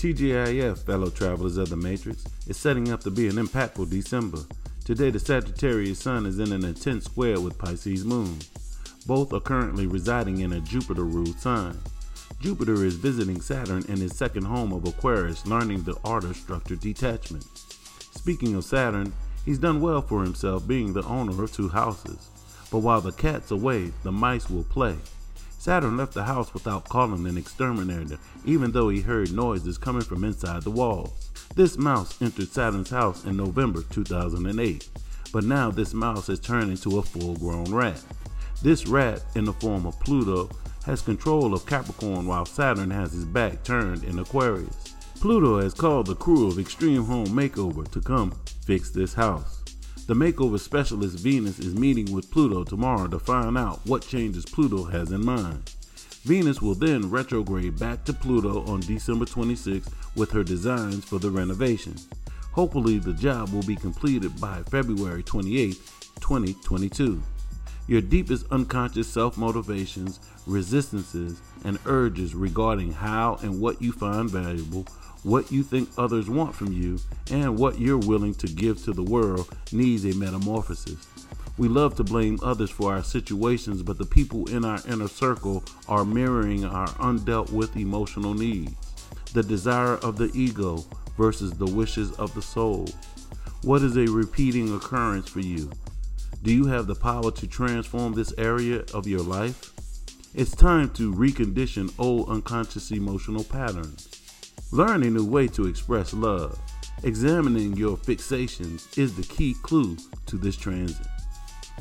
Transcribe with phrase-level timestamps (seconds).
[0.00, 4.38] TGIF, fellow travelers of the Matrix, is setting up to be an impactful December.
[4.82, 8.38] Today, the Sagittarius Sun is in an intense square with Pisces Moon.
[9.06, 11.76] Both are currently residing in a Jupiter ruled sign.
[12.40, 16.80] Jupiter is visiting Saturn in his second home of Aquarius, learning the art of structured
[16.80, 17.44] detachment.
[18.14, 19.12] Speaking of Saturn,
[19.44, 22.30] he's done well for himself being the owner of two houses.
[22.70, 24.96] But while the cat's away, the mice will play.
[25.60, 28.16] Saturn left the house without calling an exterminator,
[28.46, 31.30] even though he heard noises coming from inside the walls.
[31.54, 34.88] This mouse entered Saturn's house in November 2008,
[35.34, 38.02] but now this mouse has turned into a full grown rat.
[38.62, 40.48] This rat, in the form of Pluto,
[40.86, 44.94] has control of Capricorn while Saturn has his back turned in Aquarius.
[45.16, 48.32] Pluto has called the crew of Extreme Home Makeover to come
[48.64, 49.62] fix this house.
[50.06, 54.84] The makeover specialist Venus is meeting with Pluto tomorrow to find out what changes Pluto
[54.84, 55.72] has in mind.
[56.24, 61.30] Venus will then retrograde back to Pluto on December 26 with her designs for the
[61.30, 61.94] renovation.
[62.52, 65.74] Hopefully, the job will be completed by February 28,
[66.20, 67.22] 2022.
[67.90, 74.86] Your deepest unconscious self motivations, resistances, and urges regarding how and what you find valuable
[75.22, 76.98] what you think others want from you,
[77.30, 81.06] and what you're willing to give to the world needs a metamorphosis.
[81.58, 85.62] We love to blame others for our situations, but the people in our inner circle
[85.88, 88.72] are mirroring our undealt with emotional needs.
[89.34, 90.84] The desire of the ego
[91.18, 92.88] versus the wishes of the soul.
[93.62, 95.70] What is a repeating occurrence for you?
[96.42, 99.72] Do you have the power to transform this area of your life?
[100.34, 104.08] It's time to recondition old unconscious emotional patterns.
[104.72, 106.58] Learn a new way to express love.
[107.02, 111.06] Examining your fixations is the key clue to this transit.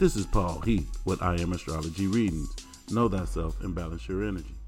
[0.00, 2.52] This is Paul Heath with I Am Astrology Readings.
[2.90, 4.59] Know thyself and balance your energy.